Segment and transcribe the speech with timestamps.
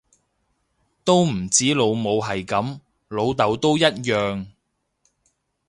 [1.03, 4.47] 都唔止老母係噉，老竇都一樣